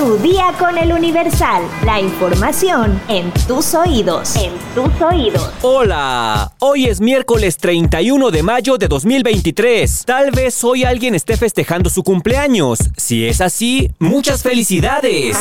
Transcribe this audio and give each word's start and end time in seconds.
Tu 0.00 0.16
día 0.16 0.54
con 0.58 0.78
el 0.78 0.94
Universal. 0.94 1.62
La 1.84 2.00
información 2.00 2.98
en 3.08 3.30
tus 3.46 3.74
oídos. 3.74 4.34
En 4.34 4.50
tus 4.74 4.98
oídos. 5.02 5.50
Hola, 5.60 6.52
hoy 6.58 6.86
es 6.86 7.02
miércoles 7.02 7.58
31 7.58 8.30
de 8.30 8.42
mayo 8.42 8.78
de 8.78 8.88
2023. 8.88 10.06
Tal 10.06 10.30
vez 10.30 10.64
hoy 10.64 10.84
alguien 10.84 11.14
esté 11.14 11.36
festejando 11.36 11.90
su 11.90 12.02
cumpleaños. 12.02 12.78
Si 12.96 13.26
es 13.26 13.42
así, 13.42 13.90
muchas 13.98 14.42
felicidades. 14.42 15.36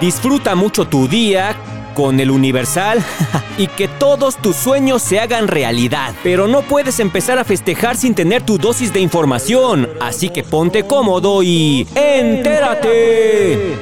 Disfruta 0.00 0.54
mucho 0.54 0.88
tu 0.88 1.06
día 1.06 1.54
con 1.98 2.18
el 2.20 2.30
Universal 2.30 3.04
y 3.58 3.66
que 3.66 3.88
todos 3.88 4.36
tus 4.36 4.54
sueños 4.54 5.02
se 5.02 5.18
hagan 5.18 5.48
realidad. 5.48 6.14
Pero 6.22 6.46
no 6.46 6.62
puedes 6.62 7.00
empezar 7.00 7.40
a 7.40 7.44
festejar 7.44 7.96
sin 7.96 8.14
tener 8.14 8.42
tu 8.42 8.56
dosis 8.56 8.92
de 8.92 9.00
información. 9.00 9.88
Así 10.00 10.28
que 10.28 10.44
ponte 10.44 10.84
cómodo 10.84 11.42
y 11.42 11.88
entérate. 11.96 13.72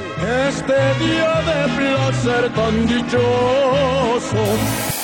Este 0.49 0.73
día 1.05 1.43
de 1.45 1.67
placer 1.77 2.51
tan 2.55 2.87
dichoso. 2.87 4.96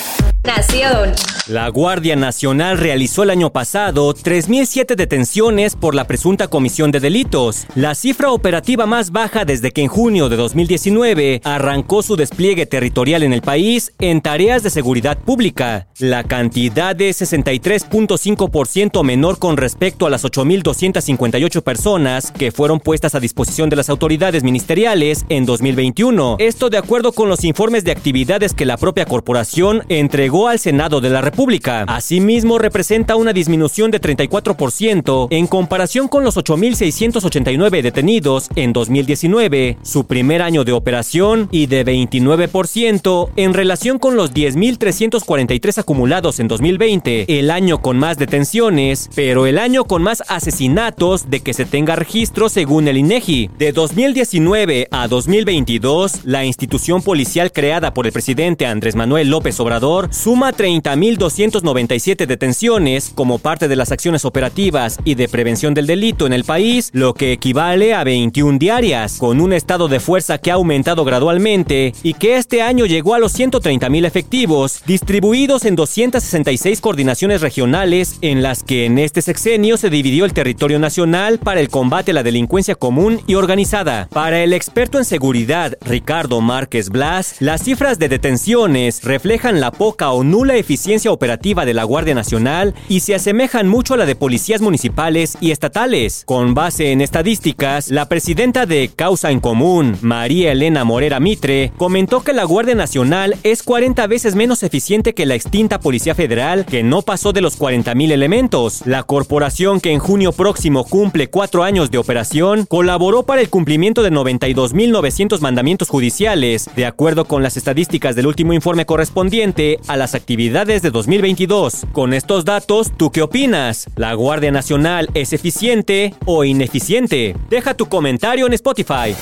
Nación. 0.44 1.12
La 1.46 1.68
Guardia 1.68 2.16
Nacional 2.16 2.78
realizó 2.78 3.22
el 3.22 3.30
año 3.30 3.50
pasado 3.50 4.14
3.007 4.14 4.94
detenciones 4.94 5.74
por 5.76 5.94
la 5.94 6.06
presunta 6.06 6.48
comisión 6.48 6.90
de 6.90 7.00
delitos, 7.00 7.66
la 7.74 7.94
cifra 7.94 8.30
operativa 8.30 8.86
más 8.86 9.10
baja 9.10 9.44
desde 9.44 9.70
que 9.70 9.82
en 9.82 9.88
junio 9.88 10.28
de 10.28 10.36
2019 10.36 11.42
arrancó 11.44 12.02
su 12.02 12.16
despliegue 12.16 12.66
territorial 12.66 13.22
en 13.22 13.32
el 13.32 13.42
país 13.42 13.92
en 14.00 14.20
tareas 14.20 14.62
de 14.62 14.70
seguridad 14.70 15.18
pública. 15.18 15.88
La 15.98 16.24
cantidad 16.24 16.98
es 17.00 17.20
63.5% 17.20 19.02
menor 19.02 19.38
con 19.38 19.56
respecto 19.56 20.06
a 20.06 20.10
las 20.10 20.24
8.258 20.24 21.62
personas 21.62 22.30
que 22.30 22.52
fueron 22.52 22.80
puestas 22.80 23.14
a 23.14 23.20
disposición 23.20 23.70
de 23.70 23.76
las 23.76 23.88
autoridades 23.88 24.42
ministeriales 24.42 25.24
en 25.28 25.46
2021. 25.46 26.36
Esto 26.38 26.70
de 26.70 26.78
acuerdo 26.78 27.12
con 27.12 27.28
los 27.28 27.44
informes 27.44 27.84
de 27.84 27.92
actividades 27.92 28.54
que 28.54 28.66
la 28.66 28.76
propia 28.76 29.04
corporación 29.04 29.84
entregó 29.88 30.33
al 30.34 30.58
Senado 30.58 31.00
de 31.00 31.10
la 31.10 31.20
República. 31.20 31.84
Asimismo, 31.86 32.58
representa 32.58 33.14
una 33.14 33.32
disminución 33.32 33.90
de 33.90 34.00
34% 34.00 35.28
en 35.30 35.46
comparación 35.46 36.08
con 36.08 36.24
los 36.24 36.36
8.689 36.36 37.82
detenidos 37.82 38.48
en 38.56 38.72
2019, 38.72 39.78
su 39.82 40.06
primer 40.06 40.42
año 40.42 40.64
de 40.64 40.72
operación, 40.72 41.48
y 41.52 41.66
de 41.66 41.86
29% 41.86 43.30
en 43.36 43.54
relación 43.54 43.98
con 43.98 44.16
los 44.16 44.34
10.343 44.34 45.78
acumulados 45.78 46.40
en 46.40 46.48
2020, 46.48 47.38
el 47.38 47.50
año 47.50 47.80
con 47.80 47.98
más 47.98 48.18
detenciones, 48.18 49.08
pero 49.14 49.46
el 49.46 49.58
año 49.58 49.84
con 49.84 50.02
más 50.02 50.24
asesinatos 50.28 51.30
de 51.30 51.40
que 51.40 51.54
se 51.54 51.64
tenga 51.64 51.94
registro 51.94 52.48
según 52.48 52.88
el 52.88 52.96
INEGI. 52.96 53.50
De 53.56 53.72
2019 53.72 54.88
a 54.90 55.06
2022, 55.06 56.24
la 56.24 56.44
institución 56.44 57.02
policial 57.02 57.52
creada 57.52 57.94
por 57.94 58.06
el 58.06 58.12
presidente 58.12 58.66
Andrés 58.66 58.96
Manuel 58.96 59.30
López 59.30 59.60
Obrador 59.60 60.08
suma 60.24 60.54
30.000 60.54 61.18
297 61.18 62.26
detenciones 62.26 63.12
como 63.14 63.38
parte 63.38 63.68
de 63.68 63.76
las 63.76 63.92
acciones 63.92 64.24
operativas 64.24 64.98
y 65.04 65.16
de 65.16 65.28
prevención 65.28 65.74
del 65.74 65.86
delito 65.86 66.26
en 66.26 66.32
el 66.32 66.44
país, 66.44 66.88
lo 66.94 67.12
que 67.12 67.32
equivale 67.32 67.92
a 67.92 68.04
21 68.04 68.58
diarias, 68.58 69.18
con 69.18 69.38
un 69.38 69.52
estado 69.52 69.86
de 69.86 70.00
fuerza 70.00 70.38
que 70.38 70.50
ha 70.50 70.54
aumentado 70.54 71.04
gradualmente 71.04 71.92
y 72.02 72.14
que 72.14 72.38
este 72.38 72.62
año 72.62 72.86
llegó 72.86 73.14
a 73.14 73.18
los 73.18 73.32
130 73.32 73.90
mil 73.90 74.06
efectivos, 74.06 74.80
distribuidos 74.86 75.66
en 75.66 75.76
266 75.76 76.80
coordinaciones 76.80 77.42
regionales 77.42 78.16
en 78.22 78.42
las 78.42 78.62
que 78.62 78.86
en 78.86 78.98
este 78.98 79.20
sexenio 79.20 79.76
se 79.76 79.90
dividió 79.90 80.24
el 80.24 80.32
territorio 80.32 80.78
nacional 80.78 81.38
para 81.38 81.60
el 81.60 81.68
combate 81.68 82.12
a 82.12 82.14
la 82.14 82.22
delincuencia 82.22 82.76
común 82.76 83.20
y 83.26 83.34
organizada. 83.34 84.08
Para 84.10 84.42
el 84.42 84.54
experto 84.54 84.96
en 84.96 85.04
seguridad 85.04 85.76
Ricardo 85.82 86.40
Márquez 86.40 86.88
Blas, 86.88 87.36
las 87.40 87.62
cifras 87.62 87.98
de 87.98 88.08
detenciones 88.08 89.04
reflejan 89.04 89.60
la 89.60 89.70
poca 89.70 90.13
o 90.14 90.24
nula 90.24 90.56
eficiencia 90.56 91.10
operativa 91.10 91.64
de 91.64 91.74
la 91.74 91.84
Guardia 91.84 92.14
Nacional 92.14 92.74
y 92.88 93.00
se 93.00 93.14
asemejan 93.14 93.68
mucho 93.68 93.94
a 93.94 93.96
la 93.96 94.06
de 94.06 94.14
policías 94.14 94.60
municipales 94.60 95.36
y 95.40 95.50
estatales. 95.50 96.22
Con 96.24 96.54
base 96.54 96.92
en 96.92 97.00
estadísticas, 97.00 97.90
la 97.90 98.08
presidenta 98.08 98.66
de 98.66 98.90
Causa 98.94 99.30
en 99.30 99.40
Común, 99.40 99.96
María 100.02 100.52
Elena 100.52 100.84
Morera 100.84 101.20
Mitre, 101.20 101.72
comentó 101.76 102.22
que 102.22 102.32
la 102.32 102.44
Guardia 102.44 102.74
Nacional 102.74 103.36
es 103.42 103.62
40 103.62 104.06
veces 104.06 104.34
menos 104.34 104.62
eficiente 104.62 105.14
que 105.14 105.26
la 105.26 105.34
extinta 105.34 105.80
Policía 105.80 106.14
Federal, 106.14 106.64
que 106.64 106.82
no 106.82 107.02
pasó 107.02 107.32
de 107.32 107.40
los 107.40 107.58
40.000 107.58 108.12
elementos. 108.12 108.82
La 108.86 109.02
corporación 109.02 109.80
que 109.80 109.90
en 109.90 109.98
junio 109.98 110.32
próximo 110.32 110.84
cumple 110.84 111.28
cuatro 111.28 111.64
años 111.64 111.90
de 111.90 111.98
operación, 111.98 112.66
colaboró 112.66 113.24
para 113.24 113.40
el 113.40 113.50
cumplimiento 113.50 114.02
de 114.02 114.12
92.900 114.12 115.40
mandamientos 115.40 115.88
judiciales, 115.88 116.70
de 116.76 116.86
acuerdo 116.86 117.24
con 117.24 117.42
las 117.42 117.56
estadísticas 117.56 118.14
del 118.14 118.26
último 118.26 118.52
informe 118.52 118.86
correspondiente 118.86 119.80
a 119.88 119.96
las 120.04 120.14
actividades 120.14 120.82
de 120.82 120.90
2022. 120.90 121.86
Con 121.92 122.12
estos 122.12 122.44
datos, 122.44 122.92
¿tú 122.94 123.10
qué 123.10 123.22
opinas? 123.22 123.86
¿La 123.96 124.12
Guardia 124.12 124.50
Nacional 124.50 125.08
es 125.14 125.32
eficiente 125.32 126.12
o 126.26 126.44
ineficiente? 126.44 127.34
Deja 127.48 127.72
tu 127.72 127.86
comentario 127.86 128.46
en 128.46 128.52
Spotify. 128.52 129.16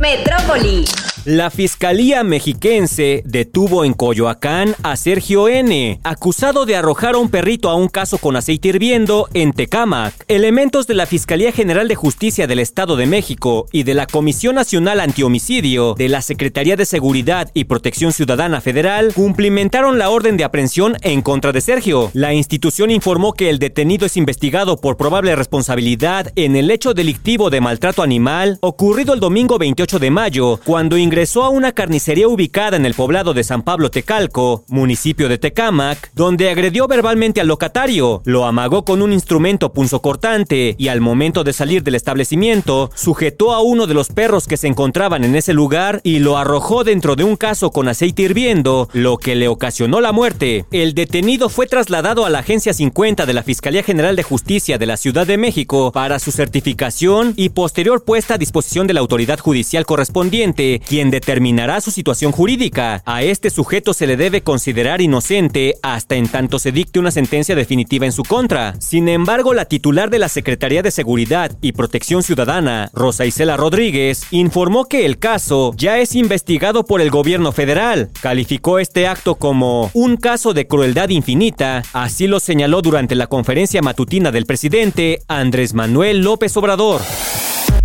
Metrópoli. 0.00 0.84
La 1.24 1.50
Fiscalía 1.50 2.24
Mexiquense 2.24 3.22
detuvo 3.26 3.84
en 3.84 3.92
Coyoacán 3.92 4.74
a 4.82 4.96
Sergio 4.96 5.46
N., 5.48 6.00
acusado 6.02 6.64
de 6.64 6.74
arrojar 6.74 7.16
a 7.16 7.18
un 7.18 7.28
perrito 7.28 7.68
a 7.68 7.74
un 7.74 7.88
caso 7.88 8.16
con 8.16 8.36
aceite 8.36 8.68
hirviendo 8.68 9.28
en 9.34 9.52
Tecámac. 9.52 10.14
Elementos 10.28 10.86
de 10.86 10.94
la 10.94 11.04
Fiscalía 11.04 11.52
General 11.52 11.86
de 11.86 11.96
Justicia 11.96 12.46
del 12.46 12.60
Estado 12.60 12.96
de 12.96 13.06
México 13.06 13.66
y 13.72 13.82
de 13.82 13.92
la 13.92 14.06
Comisión 14.06 14.54
Nacional 14.54 15.00
Antihomicidio 15.00 15.94
de 15.98 16.08
la 16.08 16.22
Secretaría 16.22 16.76
de 16.76 16.86
Seguridad 16.86 17.50
y 17.52 17.64
Protección 17.64 18.12
Ciudadana 18.12 18.62
Federal 18.62 19.12
cumplimentaron 19.12 19.98
la 19.98 20.08
orden 20.08 20.36
de 20.38 20.44
aprehensión 20.44 20.96
en 21.02 21.20
contra 21.20 21.52
de 21.52 21.60
Sergio. 21.60 22.10
La 22.14 22.32
institución 22.32 22.90
informó 22.90 23.34
que 23.34 23.50
el 23.50 23.58
detenido 23.58 24.06
es 24.06 24.16
investigado 24.16 24.80
por 24.80 24.96
probable 24.96 25.36
responsabilidad 25.36 26.32
en 26.36 26.56
el 26.56 26.70
hecho 26.70 26.94
delictivo 26.94 27.50
de 27.50 27.60
maltrato 27.60 28.02
animal 28.02 28.56
ocurrido 28.62 29.12
el 29.12 29.20
domingo 29.20 29.58
28 29.58 29.87
de 29.96 30.10
mayo, 30.10 30.60
cuando 30.66 30.98
ingresó 30.98 31.44
a 31.44 31.48
una 31.48 31.72
carnicería 31.72 32.28
ubicada 32.28 32.76
en 32.76 32.84
el 32.84 32.92
poblado 32.92 33.32
de 33.32 33.42
San 33.42 33.62
Pablo 33.62 33.90
Tecalco, 33.90 34.66
municipio 34.68 35.30
de 35.30 35.38
Tecámac, 35.38 36.10
donde 36.14 36.50
agredió 36.50 36.86
verbalmente 36.86 37.40
al 37.40 37.48
locatario, 37.48 38.20
lo 38.26 38.44
amagó 38.44 38.84
con 38.84 39.00
un 39.00 39.14
instrumento 39.14 39.72
punzocortante 39.72 40.76
y 40.76 40.88
al 40.88 41.00
momento 41.00 41.42
de 41.42 41.54
salir 41.54 41.82
del 41.82 41.94
establecimiento, 41.94 42.90
sujetó 42.94 43.54
a 43.54 43.62
uno 43.62 43.86
de 43.86 43.94
los 43.94 44.08
perros 44.08 44.46
que 44.46 44.58
se 44.58 44.66
encontraban 44.66 45.24
en 45.24 45.34
ese 45.34 45.54
lugar 45.54 46.02
y 46.04 46.18
lo 46.18 46.36
arrojó 46.36 46.84
dentro 46.84 47.16
de 47.16 47.24
un 47.24 47.36
caso 47.36 47.70
con 47.70 47.88
aceite 47.88 48.22
hirviendo, 48.22 48.90
lo 48.92 49.16
que 49.16 49.36
le 49.36 49.48
ocasionó 49.48 50.02
la 50.02 50.12
muerte. 50.12 50.66
El 50.70 50.92
detenido 50.92 51.48
fue 51.48 51.66
trasladado 51.66 52.26
a 52.26 52.30
la 52.30 52.40
Agencia 52.40 52.74
50 52.74 53.24
de 53.24 53.32
la 53.32 53.42
Fiscalía 53.42 53.82
General 53.82 54.16
de 54.16 54.22
Justicia 54.22 54.76
de 54.76 54.86
la 54.86 54.98
Ciudad 54.98 55.26
de 55.26 55.38
México 55.38 55.92
para 55.92 56.18
su 56.18 56.30
certificación 56.30 57.32
y 57.36 57.48
posterior 57.48 58.04
puesta 58.04 58.34
a 58.34 58.38
disposición 58.38 58.86
de 58.86 58.92
la 58.92 59.00
autoridad 59.00 59.38
judicial 59.38 59.77
correspondiente, 59.86 60.80
quien 60.86 61.10
determinará 61.10 61.80
su 61.80 61.90
situación 61.90 62.32
jurídica. 62.32 63.02
A 63.04 63.22
este 63.22 63.50
sujeto 63.50 63.94
se 63.94 64.06
le 64.06 64.16
debe 64.16 64.42
considerar 64.42 65.00
inocente 65.00 65.74
hasta 65.82 66.16
en 66.16 66.28
tanto 66.28 66.58
se 66.58 66.72
dicte 66.72 66.98
una 66.98 67.10
sentencia 67.10 67.54
definitiva 67.54 68.06
en 68.06 68.12
su 68.12 68.22
contra. 68.22 68.74
Sin 68.80 69.08
embargo, 69.08 69.54
la 69.54 69.64
titular 69.64 70.10
de 70.10 70.18
la 70.18 70.28
Secretaría 70.28 70.82
de 70.82 70.90
Seguridad 70.90 71.52
y 71.60 71.72
Protección 71.72 72.22
Ciudadana, 72.22 72.90
Rosa 72.92 73.26
Isela 73.26 73.56
Rodríguez, 73.56 74.26
informó 74.30 74.86
que 74.86 75.06
el 75.06 75.18
caso 75.18 75.72
ya 75.76 75.98
es 75.98 76.14
investigado 76.14 76.84
por 76.84 77.00
el 77.00 77.10
gobierno 77.10 77.52
federal. 77.52 78.10
Calificó 78.20 78.78
este 78.78 79.06
acto 79.06 79.36
como 79.36 79.90
un 79.94 80.16
caso 80.16 80.54
de 80.54 80.66
crueldad 80.66 81.08
infinita, 81.10 81.82
así 81.92 82.26
lo 82.26 82.40
señaló 82.40 82.82
durante 82.82 83.14
la 83.14 83.26
conferencia 83.26 83.82
matutina 83.82 84.30
del 84.30 84.46
presidente 84.46 85.20
Andrés 85.28 85.74
Manuel 85.74 86.20
López 86.22 86.56
Obrador. 86.56 87.00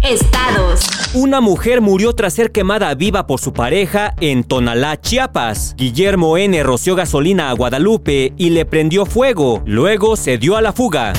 Estados. 0.04 0.86
Una 1.14 1.40
mujer 1.40 1.80
murió 1.80 2.14
tras 2.14 2.34
ser 2.34 2.52
quemada 2.52 2.94
viva 2.94 3.26
por 3.26 3.40
su 3.40 3.54
pareja 3.54 4.14
en 4.20 4.44
Tonalá, 4.44 5.00
Chiapas. 5.00 5.76
Guillermo 5.78 6.38
N. 6.38 6.62
roció 6.64 6.96
gasolina 6.96 7.50
a 7.50 7.54
Guadalupe 7.54 8.34
y 8.38 8.50
le 8.50 8.66
prendió 8.66 9.06
fuego. 9.06 9.64
Luego 9.66 10.18
se 10.18 10.38
dio 10.38 10.58
a 10.58 10.62
la 10.62 10.74
fuga. 10.74 11.14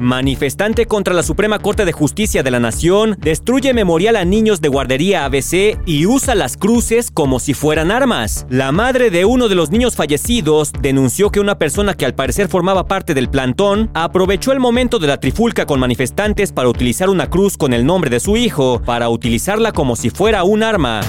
Manifestante 0.00 0.86
contra 0.86 1.12
la 1.12 1.22
Suprema 1.22 1.58
Corte 1.58 1.84
de 1.84 1.92
Justicia 1.92 2.42
de 2.42 2.50
la 2.50 2.58
Nación, 2.58 3.18
destruye 3.20 3.74
memorial 3.74 4.16
a 4.16 4.24
niños 4.24 4.62
de 4.62 4.68
guardería 4.68 5.26
ABC 5.26 5.78
y 5.84 6.06
usa 6.06 6.34
las 6.34 6.56
cruces 6.56 7.10
como 7.10 7.38
si 7.38 7.52
fueran 7.52 7.90
armas. 7.90 8.46
La 8.48 8.72
madre 8.72 9.10
de 9.10 9.26
uno 9.26 9.48
de 9.48 9.54
los 9.54 9.70
niños 9.70 9.96
fallecidos 9.96 10.72
denunció 10.80 11.30
que 11.30 11.40
una 11.40 11.58
persona 11.58 11.92
que 11.92 12.06
al 12.06 12.14
parecer 12.14 12.48
formaba 12.48 12.86
parte 12.86 13.12
del 13.12 13.28
plantón 13.28 13.90
aprovechó 13.92 14.52
el 14.52 14.58
momento 14.58 14.98
de 14.98 15.06
la 15.06 15.20
trifulca 15.20 15.66
con 15.66 15.78
manifestantes 15.78 16.50
para 16.50 16.70
utilizar 16.70 17.10
una 17.10 17.28
cruz 17.28 17.58
con 17.58 17.74
el 17.74 17.84
nombre 17.84 18.08
de 18.08 18.20
su 18.20 18.38
hijo, 18.38 18.80
para 18.84 19.10
utilizarla 19.10 19.72
como 19.72 19.96
si 19.96 20.08
fuera 20.08 20.44
un 20.44 20.62
arma. 20.62 21.02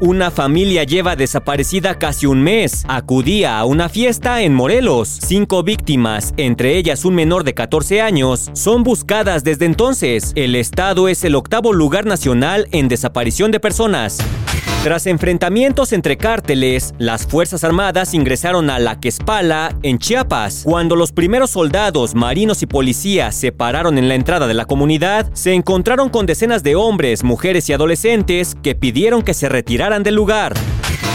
Una 0.00 0.30
familia 0.30 0.84
lleva 0.84 1.14
desaparecida 1.14 1.98
casi 1.98 2.24
un 2.24 2.40
mes. 2.42 2.86
Acudía 2.88 3.58
a 3.58 3.66
una 3.66 3.90
fiesta 3.90 4.40
en 4.40 4.54
Morelos. 4.54 5.08
Cinco 5.08 5.62
víctimas, 5.62 6.32
entre 6.38 6.78
ellas 6.78 7.04
un 7.04 7.14
menor 7.14 7.44
de 7.44 7.52
14 7.52 8.00
años, 8.00 8.50
son 8.54 8.82
buscadas 8.82 9.44
desde 9.44 9.66
entonces. 9.66 10.32
El 10.36 10.54
estado 10.54 11.06
es 11.06 11.22
el 11.24 11.34
octavo 11.34 11.74
lugar 11.74 12.06
nacional 12.06 12.66
en 12.72 12.88
desaparición 12.88 13.50
de 13.50 13.60
personas. 13.60 14.20
Tras 14.82 15.06
enfrentamientos 15.06 15.92
entre 15.92 16.16
cárteles, 16.16 16.94
las 16.96 17.26
Fuerzas 17.26 17.64
Armadas 17.64 18.14
ingresaron 18.14 18.70
a 18.70 18.78
La 18.78 18.98
Quespala, 18.98 19.76
en 19.82 19.98
Chiapas. 19.98 20.62
Cuando 20.64 20.96
los 20.96 21.12
primeros 21.12 21.50
soldados, 21.50 22.14
marinos 22.14 22.62
y 22.62 22.66
policías 22.66 23.34
se 23.34 23.52
pararon 23.52 23.98
en 23.98 24.08
la 24.08 24.14
entrada 24.14 24.46
de 24.46 24.54
la 24.54 24.64
comunidad, 24.64 25.30
se 25.34 25.52
encontraron 25.52 26.08
con 26.08 26.24
decenas 26.24 26.62
de 26.62 26.76
hombres, 26.76 27.24
mujeres 27.24 27.68
y 27.68 27.74
adolescentes 27.74 28.56
que 28.62 28.74
pidieron 28.74 29.20
que 29.20 29.34
se 29.34 29.50
retiraran 29.50 30.02
del 30.02 30.14
lugar. 30.14 30.54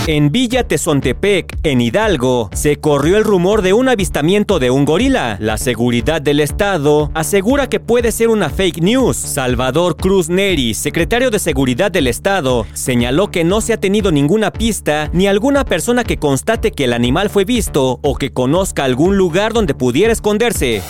En 0.07 0.31
Villa 0.31 0.63
Tezontepec, 0.63 1.57
en 1.63 1.81
Hidalgo, 1.81 2.51
se 2.53 2.75
corrió 2.75 3.17
el 3.17 3.23
rumor 3.23 3.63
de 3.63 3.73
un 3.73 3.89
avistamiento 3.89 4.59
de 4.59 4.69
un 4.69 4.85
gorila. 4.85 5.35
La 5.39 5.57
seguridad 5.57 6.21
del 6.21 6.41
Estado 6.41 7.09
asegura 7.15 7.67
que 7.69 7.79
puede 7.79 8.11
ser 8.11 8.29
una 8.29 8.51
fake 8.51 8.83
news. 8.83 9.17
Salvador 9.17 9.97
Cruz 9.97 10.29
Neri, 10.29 10.75
secretario 10.75 11.31
de 11.31 11.39
Seguridad 11.39 11.89
del 11.89 12.05
Estado, 12.05 12.67
señaló 12.73 13.31
que 13.31 13.43
no 13.43 13.61
se 13.61 13.73
ha 13.73 13.79
tenido 13.79 14.11
ninguna 14.11 14.51
pista 14.51 15.09
ni 15.11 15.25
alguna 15.25 15.65
persona 15.65 16.03
que 16.03 16.17
constate 16.17 16.71
que 16.71 16.83
el 16.83 16.93
animal 16.93 17.31
fue 17.31 17.43
visto 17.43 17.97
o 18.03 18.15
que 18.15 18.31
conozca 18.31 18.83
algún 18.83 19.17
lugar 19.17 19.53
donde 19.53 19.73
pudiera 19.73 20.13
esconderse. 20.13 20.83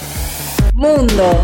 Mundo. 0.74 1.40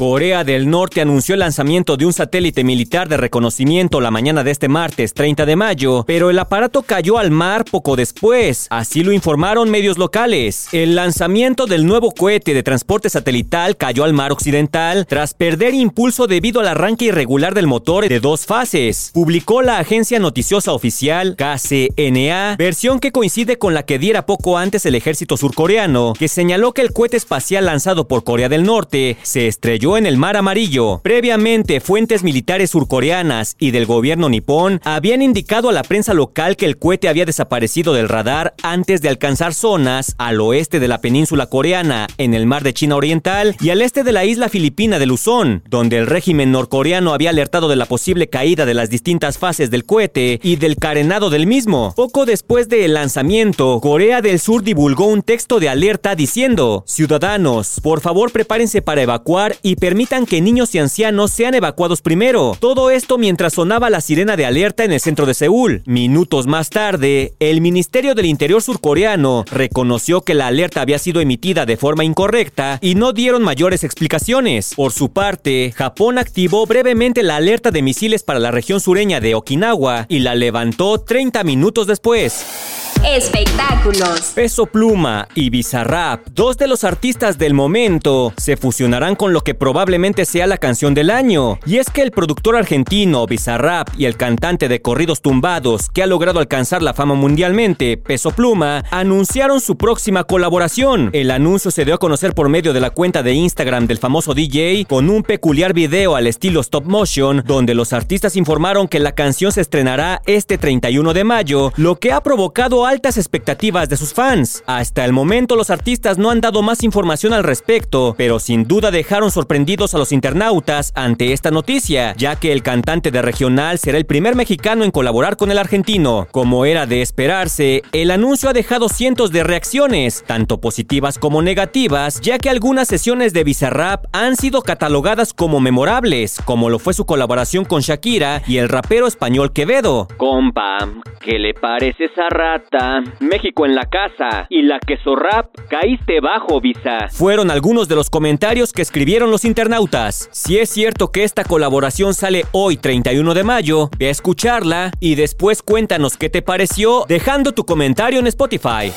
Corea 0.00 0.44
del 0.44 0.70
Norte 0.70 1.02
anunció 1.02 1.34
el 1.34 1.40
lanzamiento 1.40 1.98
de 1.98 2.06
un 2.06 2.14
satélite 2.14 2.64
militar 2.64 3.06
de 3.06 3.18
reconocimiento 3.18 4.00
la 4.00 4.10
mañana 4.10 4.42
de 4.42 4.50
este 4.50 4.66
martes 4.66 5.12
30 5.12 5.44
de 5.44 5.56
mayo, 5.56 6.04
pero 6.06 6.30
el 6.30 6.38
aparato 6.38 6.80
cayó 6.80 7.18
al 7.18 7.30
mar 7.30 7.66
poco 7.70 7.96
después, 7.96 8.66
así 8.70 9.02
lo 9.02 9.12
informaron 9.12 9.68
medios 9.68 9.98
locales. 9.98 10.68
El 10.72 10.94
lanzamiento 10.94 11.66
del 11.66 11.84
nuevo 11.84 12.12
cohete 12.12 12.54
de 12.54 12.62
transporte 12.62 13.10
satelital 13.10 13.76
cayó 13.76 14.04
al 14.04 14.14
mar 14.14 14.32
occidental 14.32 15.04
tras 15.06 15.34
perder 15.34 15.74
impulso 15.74 16.26
debido 16.26 16.60
al 16.60 16.68
arranque 16.68 17.04
irregular 17.04 17.52
del 17.52 17.66
motor 17.66 18.08
de 18.08 18.20
dos 18.20 18.46
fases, 18.46 19.10
publicó 19.12 19.60
la 19.60 19.80
agencia 19.80 20.18
noticiosa 20.18 20.72
oficial 20.72 21.36
KCNA, 21.36 22.56
versión 22.56 23.00
que 23.00 23.12
coincide 23.12 23.58
con 23.58 23.74
la 23.74 23.82
que 23.82 23.98
diera 23.98 24.24
poco 24.24 24.56
antes 24.56 24.86
el 24.86 24.94
ejército 24.94 25.36
surcoreano, 25.36 26.14
que 26.18 26.28
señaló 26.28 26.72
que 26.72 26.80
el 26.80 26.94
cohete 26.94 27.18
espacial 27.18 27.66
lanzado 27.66 28.08
por 28.08 28.24
Corea 28.24 28.48
del 28.48 28.62
Norte 28.62 29.18
se 29.22 29.46
estrelló 29.46 29.89
en 29.96 30.06
el 30.06 30.16
Mar 30.16 30.36
Amarillo. 30.36 31.00
Previamente, 31.02 31.80
fuentes 31.80 32.22
militares 32.22 32.70
surcoreanas 32.70 33.56
y 33.58 33.70
del 33.70 33.86
gobierno 33.86 34.28
nipón 34.28 34.80
habían 34.84 35.22
indicado 35.22 35.68
a 35.68 35.72
la 35.72 35.82
prensa 35.82 36.14
local 36.14 36.56
que 36.56 36.66
el 36.66 36.78
cohete 36.78 37.08
había 37.08 37.24
desaparecido 37.24 37.92
del 37.92 38.08
radar 38.08 38.54
antes 38.62 39.02
de 39.02 39.08
alcanzar 39.08 39.54
zonas 39.54 40.14
al 40.18 40.40
oeste 40.40 40.80
de 40.80 40.88
la 40.88 41.00
península 41.00 41.46
coreana, 41.46 42.06
en 42.18 42.34
el 42.34 42.46
mar 42.46 42.62
de 42.62 42.74
China 42.74 42.96
Oriental 42.96 43.56
y 43.60 43.70
al 43.70 43.82
este 43.82 44.04
de 44.04 44.12
la 44.12 44.24
isla 44.24 44.48
filipina 44.48 44.98
de 44.98 45.06
Luzón, 45.06 45.62
donde 45.68 45.98
el 45.98 46.06
régimen 46.06 46.52
norcoreano 46.52 47.12
había 47.12 47.30
alertado 47.30 47.68
de 47.68 47.76
la 47.76 47.86
posible 47.86 48.28
caída 48.28 48.66
de 48.66 48.74
las 48.74 48.90
distintas 48.90 49.38
fases 49.38 49.70
del 49.70 49.84
cohete 49.84 50.40
y 50.42 50.56
del 50.56 50.76
carenado 50.76 51.30
del 51.30 51.46
mismo. 51.46 51.94
Poco 51.96 52.26
después 52.26 52.68
del 52.68 52.94
lanzamiento, 52.94 53.80
Corea 53.80 54.20
del 54.22 54.40
Sur 54.40 54.62
divulgó 54.62 55.06
un 55.06 55.22
texto 55.22 55.60
de 55.60 55.68
alerta 55.68 56.14
diciendo: 56.14 56.84
Ciudadanos, 56.86 57.80
por 57.82 58.00
favor 58.00 58.32
prepárense 58.32 58.82
para 58.82 59.02
evacuar 59.02 59.56
y 59.62 59.76
permitan 59.80 60.26
que 60.26 60.40
niños 60.40 60.74
y 60.74 60.78
ancianos 60.78 61.32
sean 61.32 61.54
evacuados 61.54 62.02
primero. 62.02 62.56
Todo 62.60 62.90
esto 62.90 63.18
mientras 63.18 63.54
sonaba 63.54 63.90
la 63.90 64.00
sirena 64.00 64.36
de 64.36 64.44
alerta 64.44 64.84
en 64.84 64.92
el 64.92 65.00
centro 65.00 65.26
de 65.26 65.34
Seúl. 65.34 65.82
Minutos 65.86 66.46
más 66.46 66.70
tarde, 66.70 67.34
el 67.40 67.60
Ministerio 67.60 68.14
del 68.14 68.26
Interior 68.26 68.62
surcoreano 68.62 69.44
reconoció 69.50 70.20
que 70.20 70.34
la 70.34 70.48
alerta 70.48 70.82
había 70.82 70.98
sido 70.98 71.20
emitida 71.20 71.66
de 71.66 71.78
forma 71.78 72.04
incorrecta 72.04 72.78
y 72.82 72.94
no 72.94 73.12
dieron 73.12 73.42
mayores 73.42 73.82
explicaciones. 73.82 74.74
Por 74.76 74.92
su 74.92 75.12
parte, 75.12 75.72
Japón 75.74 76.18
activó 76.18 76.66
brevemente 76.66 77.22
la 77.22 77.36
alerta 77.36 77.70
de 77.70 77.82
misiles 77.82 78.22
para 78.22 78.38
la 78.38 78.50
región 78.50 78.80
sureña 78.80 79.20
de 79.20 79.34
Okinawa 79.34 80.04
y 80.08 80.18
la 80.20 80.34
levantó 80.34 81.00
30 81.00 81.42
minutos 81.44 81.86
después. 81.86 82.89
Espectáculos. 83.06 84.32
Peso 84.34 84.66
Pluma 84.66 85.26
y 85.34 85.48
Bizarrap, 85.48 86.26
dos 86.32 86.58
de 86.58 86.68
los 86.68 86.84
artistas 86.84 87.38
del 87.38 87.54
momento, 87.54 88.34
se 88.36 88.58
fusionarán 88.58 89.16
con 89.16 89.32
lo 89.32 89.40
que 89.40 89.54
probablemente 89.54 90.26
sea 90.26 90.46
la 90.46 90.58
canción 90.58 90.92
del 90.92 91.08
año. 91.08 91.58
Y 91.64 91.78
es 91.78 91.88
que 91.88 92.02
el 92.02 92.10
productor 92.10 92.56
argentino 92.56 93.26
Bizarrap 93.26 93.88
y 93.96 94.04
el 94.04 94.18
cantante 94.18 94.68
de 94.68 94.82
corridos 94.82 95.22
tumbados 95.22 95.88
que 95.88 96.02
ha 96.02 96.06
logrado 96.06 96.40
alcanzar 96.40 96.82
la 96.82 96.92
fama 96.92 97.14
mundialmente, 97.14 97.96
Peso 97.96 98.32
Pluma, 98.32 98.84
anunciaron 98.90 99.62
su 99.62 99.78
próxima 99.78 100.24
colaboración. 100.24 101.08
El 101.14 101.30
anuncio 101.30 101.70
se 101.70 101.86
dio 101.86 101.94
a 101.94 101.98
conocer 101.98 102.34
por 102.34 102.50
medio 102.50 102.74
de 102.74 102.80
la 102.80 102.90
cuenta 102.90 103.22
de 103.22 103.32
Instagram 103.32 103.86
del 103.86 103.98
famoso 103.98 104.34
DJ 104.34 104.84
con 104.84 105.08
un 105.08 105.22
peculiar 105.22 105.72
video 105.72 106.16
al 106.16 106.26
estilo 106.26 106.60
stop 106.60 106.84
motion, 106.84 107.42
donde 107.46 107.74
los 107.74 107.94
artistas 107.94 108.36
informaron 108.36 108.88
que 108.88 109.00
la 109.00 109.12
canción 109.12 109.52
se 109.52 109.62
estrenará 109.62 110.20
este 110.26 110.58
31 110.58 111.14
de 111.14 111.24
mayo, 111.24 111.72
lo 111.76 111.96
que 111.96 112.12
ha 112.12 112.22
provocado 112.22 112.89
altas 112.90 113.18
expectativas 113.18 113.88
de 113.88 113.96
sus 113.96 114.12
fans. 114.12 114.64
Hasta 114.66 115.04
el 115.04 115.12
momento 115.12 115.54
los 115.54 115.70
artistas 115.70 116.18
no 116.18 116.30
han 116.30 116.40
dado 116.40 116.60
más 116.60 116.82
información 116.82 117.32
al 117.32 117.44
respecto, 117.44 118.16
pero 118.18 118.40
sin 118.40 118.64
duda 118.64 118.90
dejaron 118.90 119.30
sorprendidos 119.30 119.94
a 119.94 119.98
los 119.98 120.10
internautas 120.10 120.90
ante 120.96 121.32
esta 121.32 121.52
noticia, 121.52 122.14
ya 122.16 122.34
que 122.34 122.50
el 122.50 122.64
cantante 122.64 123.12
de 123.12 123.22
regional 123.22 123.78
será 123.78 123.96
el 123.96 124.06
primer 124.06 124.34
mexicano 124.34 124.82
en 124.82 124.90
colaborar 124.90 125.36
con 125.36 125.52
el 125.52 125.58
argentino. 125.58 126.26
Como 126.32 126.64
era 126.64 126.86
de 126.86 127.00
esperarse, 127.00 127.82
el 127.92 128.10
anuncio 128.10 128.50
ha 128.50 128.52
dejado 128.52 128.88
cientos 128.88 129.30
de 129.30 129.44
reacciones, 129.44 130.24
tanto 130.26 130.60
positivas 130.60 131.16
como 131.16 131.42
negativas, 131.42 132.20
ya 132.20 132.38
que 132.38 132.50
algunas 132.50 132.88
sesiones 132.88 133.32
de 133.32 133.44
Bizarrap 133.44 134.06
han 134.10 134.34
sido 134.34 134.62
catalogadas 134.62 135.32
como 135.32 135.60
memorables, 135.60 136.42
como 136.44 136.68
lo 136.68 136.80
fue 136.80 136.92
su 136.92 137.06
colaboración 137.06 137.64
con 137.64 137.82
Shakira 137.82 138.42
y 138.48 138.56
el 138.56 138.68
rapero 138.68 139.06
español 139.06 139.52
Quevedo. 139.52 140.08
Compa, 140.16 140.78
¿qué 141.20 141.38
le 141.38 141.54
parece 141.54 142.06
esa 142.06 142.28
rata? 142.28 142.79
México 143.20 143.66
en 143.66 143.74
la 143.74 143.84
casa 143.86 144.46
y 144.48 144.62
la 144.62 144.78
queso 144.80 145.16
rap, 145.16 145.54
caíste 145.68 146.20
bajo, 146.20 146.60
Visa. 146.60 147.08
Fueron 147.10 147.50
algunos 147.50 147.88
de 147.88 147.96
los 147.96 148.10
comentarios 148.10 148.72
que 148.72 148.82
escribieron 148.82 149.30
los 149.30 149.44
internautas. 149.44 150.28
Si 150.32 150.58
es 150.58 150.70
cierto 150.70 151.12
que 151.12 151.24
esta 151.24 151.44
colaboración 151.44 152.14
sale 152.14 152.44
hoy 152.52 152.76
31 152.76 153.34
de 153.34 153.44
mayo, 153.44 153.90
ve 153.98 154.08
a 154.08 154.10
escucharla 154.10 154.92
y 155.00 155.14
después 155.14 155.62
cuéntanos 155.62 156.16
qué 156.16 156.30
te 156.30 156.42
pareció 156.42 157.04
dejando 157.08 157.52
tu 157.52 157.64
comentario 157.64 158.20
en 158.20 158.26
Spotify. 158.26 158.92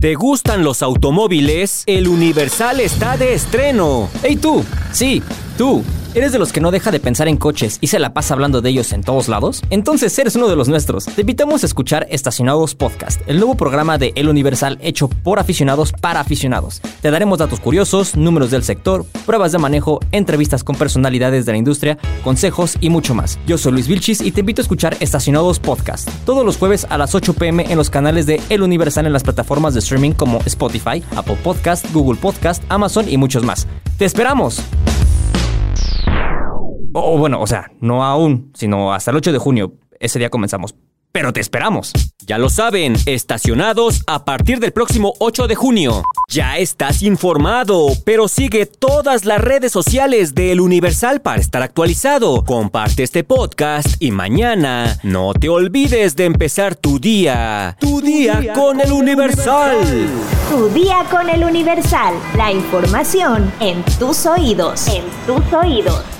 ¿Te 0.00 0.14
gustan 0.14 0.64
los 0.64 0.82
automóviles? 0.82 1.84
El 1.86 2.08
Universal 2.08 2.80
está 2.80 3.16
de 3.16 3.34
estreno. 3.34 4.08
¡Hey 4.22 4.36
tú! 4.36 4.64
Sí, 4.92 5.22
tú. 5.58 5.84
¿Eres 6.12 6.32
de 6.32 6.40
los 6.40 6.52
que 6.52 6.60
no 6.60 6.72
deja 6.72 6.90
de 6.90 6.98
pensar 6.98 7.28
en 7.28 7.36
coches 7.36 7.78
y 7.80 7.86
se 7.86 8.00
la 8.00 8.12
pasa 8.12 8.34
hablando 8.34 8.60
de 8.60 8.70
ellos 8.70 8.92
en 8.92 9.04
todos 9.04 9.28
lados? 9.28 9.62
Entonces 9.70 10.18
eres 10.18 10.34
uno 10.34 10.48
de 10.48 10.56
los 10.56 10.68
nuestros. 10.68 11.04
Te 11.04 11.20
invitamos 11.20 11.62
a 11.62 11.66
escuchar 11.66 12.08
Estacionados 12.10 12.74
Podcast, 12.74 13.20
el 13.28 13.36
nuevo 13.36 13.54
programa 13.54 13.96
de 13.96 14.12
El 14.16 14.28
Universal 14.28 14.80
hecho 14.82 15.06
por 15.06 15.38
aficionados 15.38 15.92
para 15.92 16.18
aficionados. 16.18 16.80
Te 17.00 17.12
daremos 17.12 17.38
datos 17.38 17.60
curiosos, 17.60 18.16
números 18.16 18.50
del 18.50 18.64
sector, 18.64 19.06
pruebas 19.24 19.52
de 19.52 19.58
manejo, 19.58 20.00
entrevistas 20.10 20.64
con 20.64 20.74
personalidades 20.74 21.46
de 21.46 21.52
la 21.52 21.58
industria, 21.58 21.96
consejos 22.24 22.76
y 22.80 22.90
mucho 22.90 23.14
más. 23.14 23.38
Yo 23.46 23.56
soy 23.56 23.70
Luis 23.70 23.86
Vilchis 23.86 24.20
y 24.20 24.32
te 24.32 24.40
invito 24.40 24.62
a 24.62 24.64
escuchar 24.64 24.96
Estacionados 24.98 25.60
Podcast 25.60 26.08
todos 26.26 26.44
los 26.44 26.56
jueves 26.56 26.88
a 26.90 26.98
las 26.98 27.14
8 27.14 27.34
pm 27.34 27.66
en 27.70 27.78
los 27.78 27.88
canales 27.88 28.26
de 28.26 28.40
El 28.48 28.62
Universal 28.62 29.06
en 29.06 29.12
las 29.12 29.22
plataformas 29.22 29.74
de 29.74 29.78
streaming 29.78 30.10
como 30.10 30.40
Spotify, 30.44 31.04
Apple 31.14 31.38
Podcast, 31.44 31.86
Google 31.92 32.18
Podcast, 32.18 32.64
Amazon 32.68 33.08
y 33.08 33.16
muchos 33.16 33.44
más. 33.44 33.68
¡Te 33.96 34.06
esperamos! 34.06 34.60
O 36.92 37.18
bueno, 37.18 37.40
o 37.40 37.46
sea, 37.46 37.70
no 37.80 38.04
aún, 38.04 38.50
sino 38.54 38.92
hasta 38.92 39.10
el 39.10 39.16
8 39.18 39.32
de 39.32 39.38
junio. 39.38 39.74
Ese 39.98 40.18
día 40.18 40.30
comenzamos. 40.30 40.74
Pero 41.12 41.32
te 41.32 41.40
esperamos. 41.40 41.92
Ya 42.24 42.38
lo 42.38 42.48
saben, 42.48 42.96
estacionados 43.06 44.02
a 44.06 44.24
partir 44.24 44.60
del 44.60 44.72
próximo 44.72 45.12
8 45.18 45.48
de 45.48 45.56
junio. 45.56 46.02
Ya 46.28 46.58
estás 46.58 47.02
informado, 47.02 47.88
pero 48.04 48.28
sigue 48.28 48.66
todas 48.66 49.24
las 49.24 49.40
redes 49.40 49.72
sociales 49.72 50.36
del 50.36 50.60
Universal 50.60 51.20
para 51.20 51.40
estar 51.40 51.62
actualizado. 51.62 52.44
Comparte 52.44 53.02
este 53.02 53.24
podcast 53.24 53.88
y 53.98 54.12
mañana 54.12 54.98
no 55.02 55.34
te 55.34 55.48
olvides 55.48 56.14
de 56.14 56.26
empezar 56.26 56.76
tu 56.76 57.00
día. 57.00 57.76
Tu 57.80 58.00
día, 58.00 58.52
con 58.52 58.80
el 58.80 58.92
Universal. 58.92 59.78
Tu 60.48 60.68
día 60.68 61.04
con 61.10 61.28
el 61.28 61.42
Universal. 61.42 62.14
La 62.36 62.52
información 62.52 63.52
en 63.58 63.82
tus 63.98 64.26
oídos. 64.26 64.86
En 64.86 65.04
tus 65.26 65.52
oídos. 65.52 66.19